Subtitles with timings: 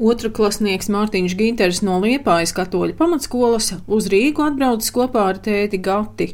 [0.00, 6.30] Otrklasnieks Mārtiņš Ginters no Liepājas katoļu pamatskolas uz Rīgu atbraucis kopā ar tēti Gati.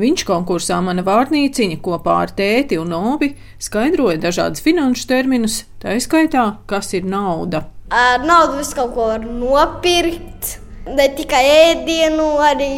[0.00, 6.46] Viņš konkursā Mana vārnīciņa kopā ar tēti un obi skaidroja dažādus finanšu terminus, tā izskaitā,
[6.64, 7.66] kas ir nauda.
[7.92, 10.56] Ar naudu visu kaut ko var nopirkt,
[10.88, 12.72] ne tikai ēdienu, arī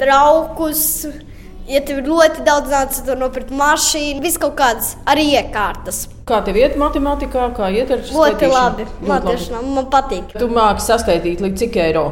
[0.00, 1.04] traukus.
[1.64, 6.02] Ja tev ir ļoti daudz naudas, tad nopirkt mašīnu, visu kaut kādas arī iekārtas.
[6.28, 8.86] Kā tev iet matemātikā, kā iet ar Ļoti labi.
[9.08, 10.34] Latviešu man patīk.
[10.36, 12.04] Tu māki saskaitīt līdz cik eiro?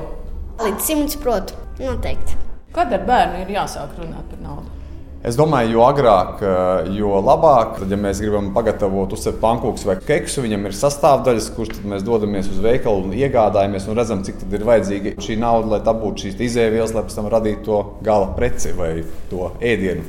[0.63, 2.39] Līdz simts, protams, noteikti.
[2.73, 4.82] Kad ar bērnu ir jāsāk runāt par naudu?
[5.23, 7.77] Es domāju, jo agrāk, eh, jo labāk.
[7.79, 12.49] Tad, ja mēs gribam pagatavot uzcept pankūkus vai keksu, viņam ir sastāvdaļas, kuras mēs dodamies
[12.51, 16.95] uz veikalu un iegādājamies un redzam, cik ir vajadzīga šī nauda, lai dabūtu šīs izēvielas,
[16.97, 20.03] lai pēc tam radītu to gala preci vai to ēdienu.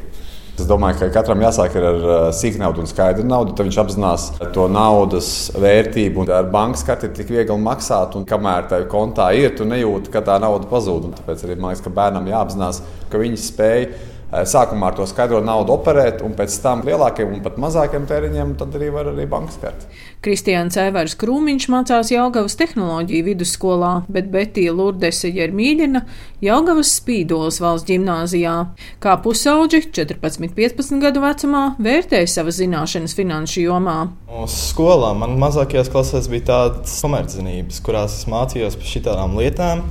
[0.57, 1.95] Es domāju, ka katram jāsāk ar
[2.33, 3.53] sīkā naudu un skaidru naudu.
[3.57, 6.25] Tad viņš apzinās to naudas vērtību.
[6.29, 10.21] Ar bankas karti ir tik viegli maksāt, un kamēr tā kontā ir, tu nejūti, ka
[10.25, 11.09] tā nauda pazūd.
[11.09, 13.87] Un tāpēc arī man liekas, ka bērnam jāapzinās, ka viņi spēj
[14.33, 18.73] sākumā ar to skaidro naudu operēt, un pēc tam lielākiem un pat mazākiem tēriņiem tad
[18.79, 19.89] arī var arī bankas karti.
[20.23, 26.03] Kristiāns Evers Krūmiņš mācās Jaungavas tehnoloģiju vidusskolā, bet Betija Lurdese Jermīļina
[26.43, 28.55] Jaungavas Spīdolas valsts ģimnāzijā.
[29.03, 33.99] Kā pusauģi 14-15 gadu vecumā vērtēja savas zināšanas finanšu jomā.
[34.43, 39.83] Uz skolā man mazākajās klasēs bija tādas komerczinības, kurās es mācījos par šitām lietām.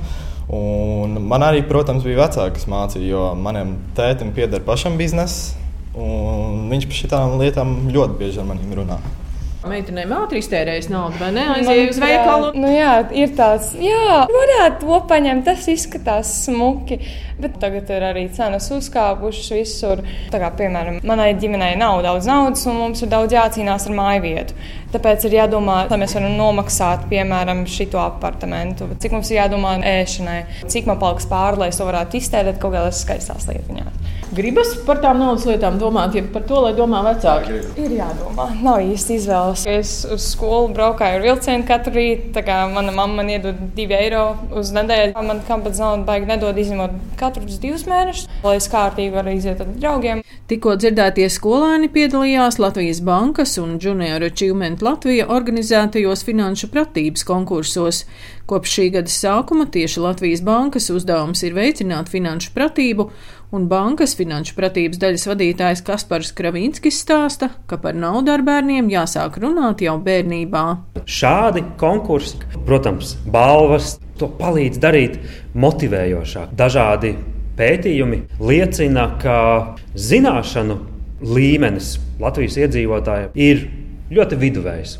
[0.53, 5.59] Un man arī, protams, bija vecāki, kas mācīja, jo manam tētim pieder pašam biznesa.
[5.93, 8.99] Viņš par šīm lietām ļoti bieži ar maniem runā.
[9.63, 11.43] Meitenēm ātri iztērējas naudu, vai ne?
[11.53, 12.49] Aizēja uz veikalu.
[12.59, 16.99] Nu, jā, ir tāds, jā, varētu to paņemt, tas izskatās smuki.
[17.39, 20.03] Bet tagad ir arī cenas uzkāpušas visur.
[20.31, 24.25] Tā kā, piemēram, manai ģimenei nav daudz naudas, un mums ir daudz jācīnās ar māju
[24.27, 24.59] vietu.
[24.93, 30.41] Tāpēc ir jādomā, lai mēs varam nomaksāt, piemēram, šo apartamentu, cik mums ir jādomā ēšanai,
[30.69, 34.02] cik man paliks pāri, lai es to varētu iztērēt kaut kādās skaistās lietiņās.
[34.33, 37.59] Gribas par tām naudas lietām domāt, ja par to, lai domā vecāki.
[37.77, 39.65] Ir jādomā, nav īsti izvēles.
[39.69, 43.93] Es uz skolu braukāju ar vilcienu katru rītu, tā kā mana mamma man iedod divi
[43.93, 44.23] eiro
[44.57, 45.13] uz nedēļu.
[45.27, 49.69] Man kampaņas naudu baigi nedod izņemot katrus divus mēnešus, lai es kārtīgi varu iziet ar
[49.75, 50.23] draugiem.
[50.49, 58.01] Tikko dzirdētie skolēni piedalījās Latvijas Bankas un Junior Achievement Latvija organizētajos finanšu pratības konkursos.
[58.49, 63.07] Kopš šī gada sākuma tieši Latvijas Bankas uzdevums ir veicināt finanšu pratību
[63.53, 69.37] un bankas finanšu pratības daļas vadītājs Kaspars Kravīnskis stāsta, ka par naudu ar bērniem jāsāk
[69.43, 70.63] runāt jau bērnībā.
[71.05, 75.19] Šādi konkursi, protams, balvas, to palīdz darīt
[75.53, 76.55] motivējošāk.
[76.57, 77.13] Dažādi
[77.59, 79.37] pētījumi liecina, ka
[79.93, 80.79] zināšanu
[81.23, 83.67] līmenis Latvijas iedzīvotājiem ir
[84.13, 84.97] ļoti viduvējs.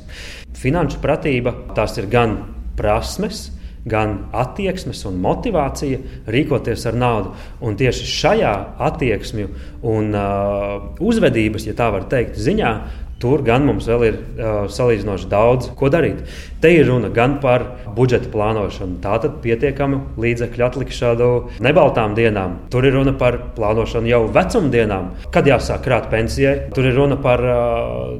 [0.61, 2.37] Finanšu pratība tās ir gan
[2.77, 3.47] prasmes,
[3.85, 5.99] gan attieksmes un motivācija
[6.31, 7.33] rīkoties ar naudu.
[7.63, 8.53] Un tieši šajā
[8.89, 9.49] attieksmju
[9.93, 12.73] un uh, uzvedības, ja tā var teikt, ziņā
[13.23, 16.25] Tur gan mums vēl ir uh, salīdzinoši daudz ko darīt.
[16.63, 17.63] Te ir runa gan par
[17.95, 21.29] budžeta plānošanu, tātad pietiekamu līdzekļu atlikšanu
[21.63, 22.57] nebaltām dienām.
[22.71, 26.69] Tur ir runa par plānošanu jau vecumdienām, kad jāsāk krāt pensijai.
[26.75, 27.61] Tur ir runa par uh,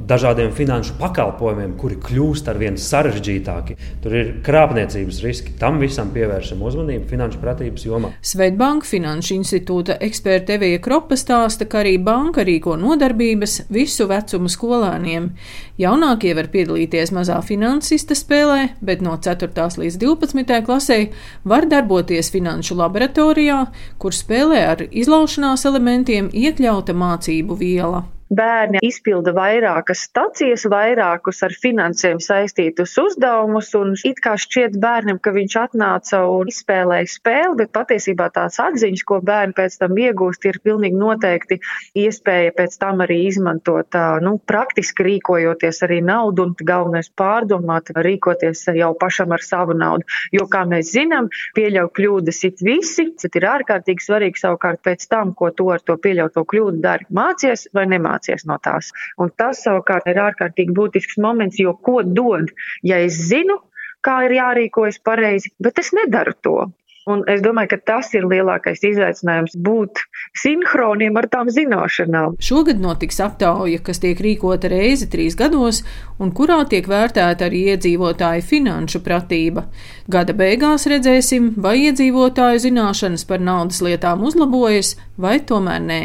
[0.08, 3.78] dažādiem finanšu pakalpojumiem, kuri kļūst ar vien sarežģītāki.
[4.04, 5.58] Tur ir krāpniecības riski.
[5.60, 8.14] Tam visam pievēršam uzmanību finanšu pratības jomā.
[8.24, 14.93] Svetbanka Finanšu institūta eksperte Evija Kropa stāsta, ka arī banka rīko nodarbības visu vecumu skolā
[14.94, 15.32] skolēniem.
[15.78, 19.50] Jaunākie var piedalīties mazā finansista spēlē, bet no 4.
[19.78, 20.64] līdz 12.
[20.66, 21.12] klasē
[21.44, 23.68] var darboties finanšu laboratorijā,
[23.98, 28.06] kur spēlē ar izlaušanās elementiem iekļauta mācību viela
[28.38, 35.34] bērni izpilda vairākas stacijas, vairākus ar finansēm saistītus uzdevumus, un it kā šķiet bērnam, ka
[35.36, 40.60] viņš atnāca un izspēlēja spēli, bet patiesībā tās atziņas, ko bērni pēc tam iegūst, ir
[40.64, 41.60] pilnīgi noteikti
[42.00, 48.92] iespēja pēc tam arī izmantot, nu, praktiski rīkojoties arī naudu un galvenais pārdomāt, rīkoties jau
[49.00, 50.08] pašam ar savu naudu.
[50.34, 55.34] Jo, kā mēs zinām, pieļaut kļūdas it visi, bet ir ārkārtīgi svarīgi savukārt pēc tam,
[55.38, 58.92] ko to ar to pieļauto kļūdu dari, mācies vai nemācies iemācies no tās.
[59.18, 62.52] Un tas savukārt ir ārkārtīgi būtisks moments, jo ko dod,
[62.84, 63.60] ja es zinu,
[64.02, 66.72] kā ir jārīkojas pareizi, bet es nedaru to.
[67.04, 70.00] Un es domāju, ka tas ir lielākais izaicinājums būt
[70.40, 72.38] sinhroniem ar tām zināšanām.
[72.40, 75.82] Šogad notiks aptauja, kas tiek rīkota reizi trīs gados,
[76.24, 79.66] un kurā tiek vērtēta arī iedzīvotāju finanšu pratība.
[80.08, 86.02] Gada beigās redzēsim, vai iedzīvotāju zināšanas par naudas lietām uzlabojas, vai tomēr nē.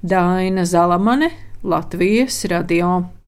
[0.00, 3.10] Daina Zalamane, Latvijas radio.